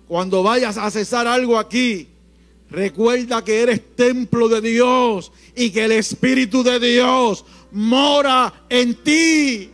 [0.09, 2.09] Cuando vayas a cesar algo aquí,
[2.71, 9.73] Recuerda que eres templo de Dios y que el Espíritu de Dios mora en ti.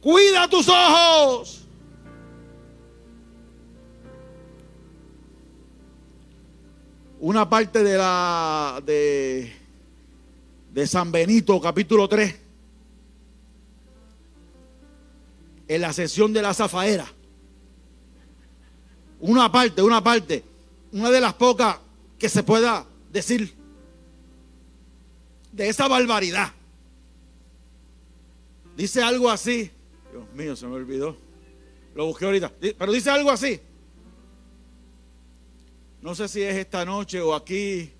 [0.00, 1.64] Cuida tus ojos.
[7.18, 9.52] Una parte de la de,
[10.86, 12.36] San Benito, capítulo 3,
[15.66, 17.15] en la sesión de la zafaera
[19.26, 20.44] una parte, una parte,
[20.92, 21.78] una de las pocas
[22.18, 23.54] que se pueda decir
[25.52, 26.52] de esa barbaridad.
[28.76, 29.70] Dice algo así,
[30.12, 31.16] Dios mío, se me olvidó.
[31.94, 32.52] Lo busqué ahorita.
[32.78, 33.60] Pero dice algo así.
[36.02, 37.90] No sé si es esta noche o aquí.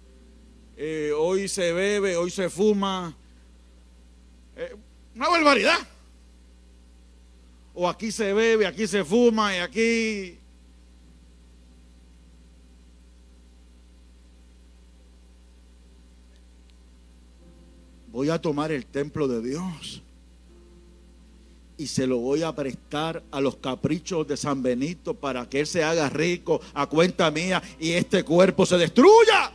[0.76, 3.16] Eh, hoy se bebe, hoy se fuma.
[4.54, 4.76] Eh,
[5.14, 5.78] una barbaridad.
[7.74, 10.38] O aquí se bebe, aquí se fuma y aquí
[18.16, 20.00] voy a tomar el templo de Dios
[21.76, 25.66] y se lo voy a prestar a los caprichos de San Benito para que él
[25.66, 29.52] se haga rico a cuenta mía y este cuerpo se destruya.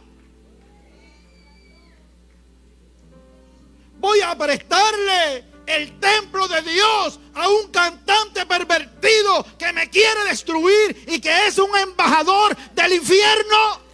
[4.00, 11.06] Voy a prestarle el templo de Dios a un cantante pervertido que me quiere destruir
[11.08, 13.91] y que es un embajador del infierno.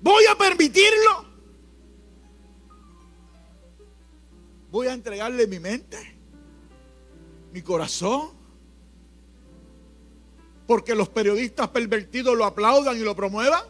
[0.00, 1.26] ¿Voy a permitirlo?
[4.70, 6.18] ¿Voy a entregarle mi mente?
[7.52, 8.30] ¿Mi corazón?
[10.66, 13.64] Porque los periodistas pervertidos lo aplaudan y lo promuevan.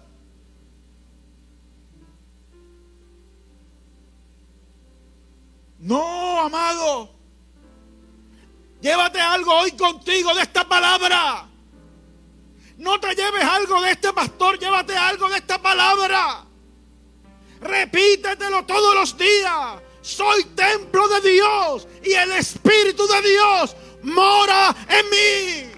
[5.79, 7.11] No, amado.
[8.83, 11.50] Llévate algo hoy contigo de esta palabra.
[12.81, 16.47] No te lleves algo de este pastor, llévate algo de esta palabra.
[17.61, 19.83] Repítetelo todos los días.
[20.01, 25.71] Soy templo de Dios y el Espíritu de Dios mora en mí.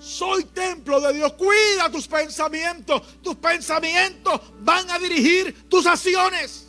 [0.00, 1.32] Soy templo de Dios.
[1.34, 3.22] Cuida tus pensamientos.
[3.22, 6.65] Tus pensamientos van a dirigir tus acciones.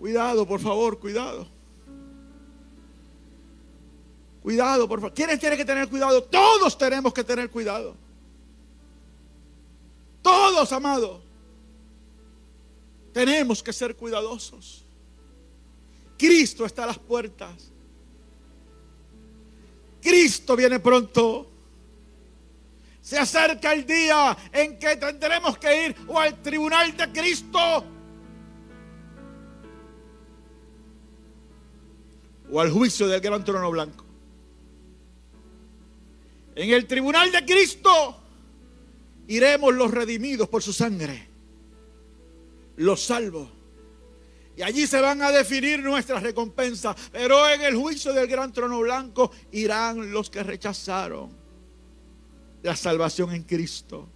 [0.00, 1.46] Cuidado, por favor, cuidado.
[4.42, 5.12] Cuidado, por favor.
[5.12, 6.22] ¿Quiénes tienen que tener cuidado?
[6.22, 7.94] Todos tenemos que tener cuidado.
[10.22, 11.20] Todos, amados.
[13.12, 14.86] Tenemos que ser cuidadosos.
[16.16, 17.70] Cristo está a las puertas.
[20.00, 21.46] Cristo viene pronto.
[23.02, 27.99] Se acerca el día en que tendremos que ir o al tribunal de Cristo
[32.50, 34.04] o al juicio del gran trono blanco.
[36.54, 38.18] En el tribunal de Cristo
[39.28, 41.28] iremos los redimidos por su sangre,
[42.76, 43.48] los salvos.
[44.56, 46.94] Y allí se van a definir nuestras recompensas.
[47.12, 51.30] Pero en el juicio del gran trono blanco irán los que rechazaron
[52.62, 54.06] la salvación en Cristo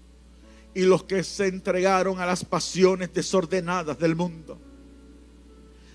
[0.74, 4.58] y los que se entregaron a las pasiones desordenadas del mundo.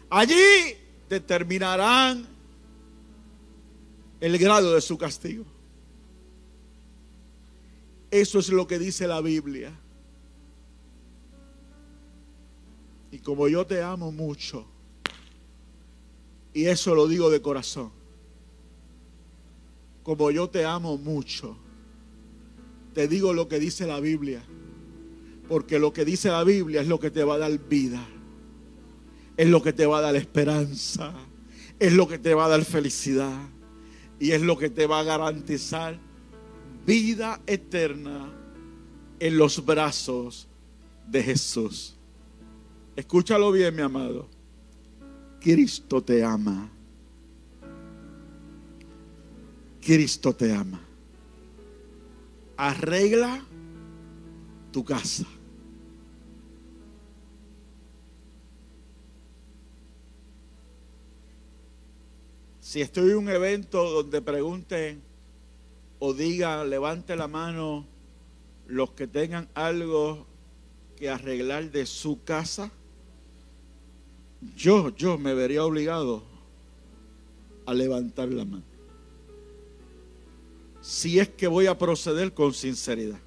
[0.09, 0.78] Allí
[1.09, 2.25] determinarán
[4.21, 5.45] el grado de su castigo.
[8.11, 9.71] Eso es lo que dice la Biblia.
[13.11, 14.65] Y como yo te amo mucho,
[16.53, 17.91] y eso lo digo de corazón,
[20.03, 21.57] como yo te amo mucho,
[22.93, 24.43] te digo lo que dice la Biblia,
[25.47, 28.05] porque lo que dice la Biblia es lo que te va a dar vida
[29.39, 31.13] es lo que te va a dar esperanza,
[31.79, 33.39] es lo que te va a dar felicidad
[34.19, 35.97] y es lo que te va a garantizar
[36.85, 38.33] vida eterna
[39.17, 40.49] en los brazos
[41.07, 41.95] de Jesús.
[42.97, 44.27] Escúchalo bien, mi amado.
[45.39, 46.69] Cristo te ama.
[49.79, 50.81] Cristo te ama.
[52.57, 53.41] Arregla
[54.73, 55.25] tu casa.
[62.69, 65.01] Si estoy en un evento donde pregunten
[65.97, 67.87] o digan, levante la mano
[68.67, 70.27] los que tengan algo
[70.95, 72.71] que arreglar de su casa,
[74.55, 76.21] yo, yo me vería obligado
[77.65, 78.63] a levantar la mano.
[80.79, 83.19] Si es que voy a proceder con sinceridad.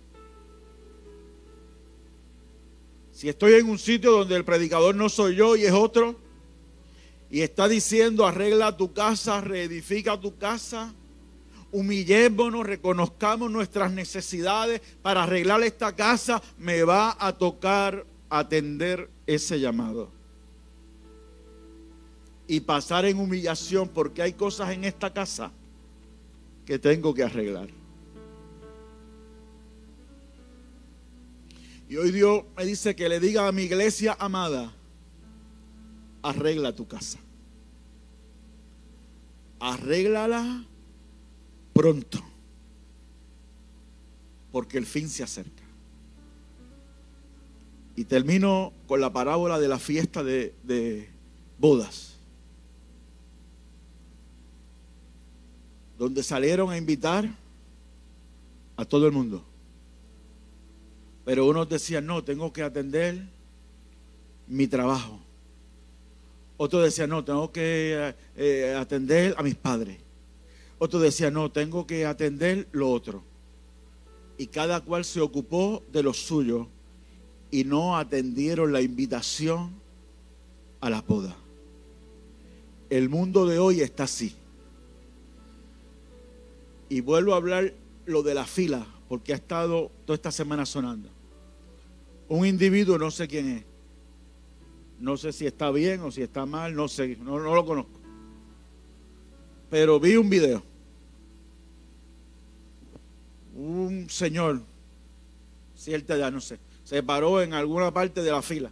[3.10, 6.21] Si estoy en un sitio donde el predicador no soy yo y es otro,
[7.32, 10.92] y está diciendo, arregla tu casa, reedifica tu casa.
[11.72, 16.42] Humillémonos, reconozcamos nuestras necesidades para arreglar esta casa.
[16.58, 20.10] Me va a tocar atender ese llamado.
[22.46, 25.50] Y pasar en humillación porque hay cosas en esta casa
[26.66, 27.70] que tengo que arreglar.
[31.88, 34.70] Y hoy Dios me dice que le diga a mi iglesia amada,
[36.22, 37.21] arregla tu casa.
[39.62, 40.64] Arréglala
[41.72, 42.20] pronto,
[44.50, 45.62] porque el fin se acerca.
[47.94, 51.08] Y termino con la parábola de la fiesta de, de
[51.58, 52.18] bodas,
[55.96, 57.30] donde salieron a invitar
[58.76, 59.44] a todo el mundo.
[61.24, 63.28] Pero unos decían, no, tengo que atender
[64.48, 65.21] mi trabajo.
[66.64, 69.98] Otros decían, no, tengo que eh, atender a mis padres.
[70.78, 73.24] Otros decían, no, tengo que atender lo otro.
[74.38, 76.68] Y cada cual se ocupó de lo suyo
[77.50, 79.72] y no atendieron la invitación
[80.80, 81.36] a la boda.
[82.90, 84.36] El mundo de hoy está así.
[86.88, 87.74] Y vuelvo a hablar
[88.06, 91.08] lo de la fila, porque ha estado toda esta semana sonando.
[92.28, 93.71] Un individuo, no sé quién es.
[95.02, 97.98] No sé si está bien o si está mal, no sé, no, lo conozco.
[99.68, 100.62] Pero vi un video.
[103.56, 104.62] Un señor,
[105.74, 108.70] cierta edad, no sé, se paró en alguna parte de la fila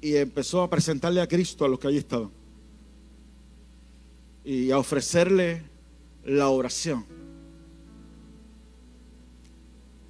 [0.00, 2.30] y empezó a presentarle a Cristo a los que allí estaban
[4.44, 5.62] y a ofrecerle
[6.24, 7.04] la oración.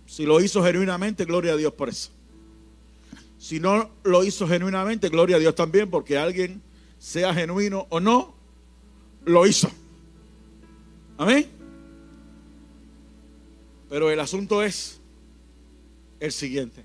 [0.07, 2.12] Si lo hizo genuinamente, gloria a Dios por eso.
[3.39, 6.61] Si no lo hizo genuinamente, gloria a Dios también, porque alguien,
[6.99, 8.34] sea genuino o no,
[9.24, 9.70] lo hizo.
[11.16, 11.47] Amén.
[13.89, 15.01] Pero el asunto es
[16.20, 16.84] el siguiente.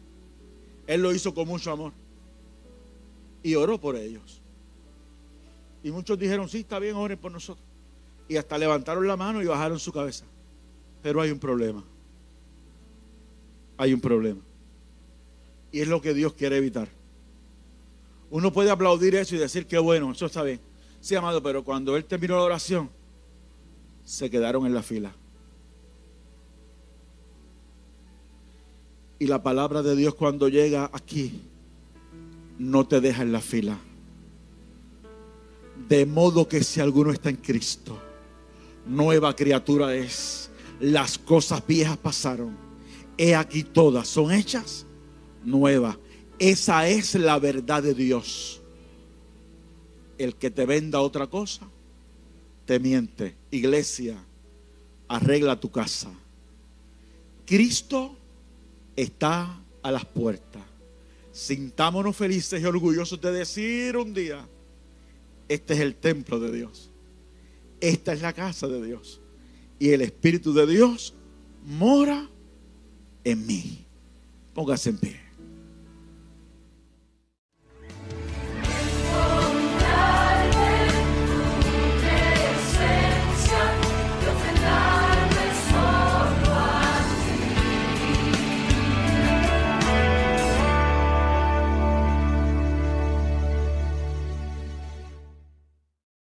[0.87, 1.91] Él lo hizo con mucho amor.
[3.41, 4.41] Y oró por ellos.
[5.83, 7.65] Y muchos dijeron, sí, está bien, oren por nosotros.
[8.29, 10.25] Y hasta levantaron la mano y bajaron su cabeza.
[11.01, 11.83] Pero hay un problema
[13.77, 14.39] hay un problema.
[15.73, 16.87] Y es lo que Dios quiere evitar.
[18.29, 20.61] Uno puede aplaudir eso y decir que bueno, eso está bien.
[21.01, 22.89] Sí, amado, pero cuando él terminó la oración,
[24.05, 25.13] se quedaron en la fila.
[29.19, 31.41] Y la palabra de Dios cuando llega aquí,
[32.57, 33.77] no te deja en la fila.
[35.89, 37.99] De modo que si alguno está en Cristo,
[38.87, 40.49] nueva criatura es.
[40.79, 42.63] Las cosas viejas pasaron
[43.17, 44.85] he aquí todas son hechas
[45.45, 45.97] nuevas.
[46.39, 48.61] Esa es la verdad de Dios.
[50.17, 51.67] El que te venda otra cosa,
[52.65, 53.35] te miente.
[53.51, 54.17] Iglesia,
[55.07, 56.11] arregla tu casa.
[57.45, 58.15] Cristo
[58.95, 60.61] está a las puertas.
[61.31, 64.47] Sintámonos felices y orgullosos de decir un día,
[65.49, 66.89] este es el templo de Dios.
[67.81, 69.19] Esta es la casa de Dios.
[69.79, 71.13] Y el Espíritu de Dios
[71.65, 72.29] mora
[73.23, 73.83] en mí.
[74.53, 75.22] Póngase en pie.